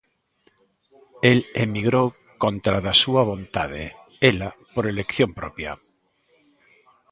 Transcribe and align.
El 1.29 1.39
emigrou 1.65 2.07
contra 2.43 2.77
da 2.85 2.93
súa 3.03 3.23
vontade; 3.31 3.83
ela, 4.31 4.49
por 4.73 4.83
elección 4.93 5.29
propia. 5.39 5.71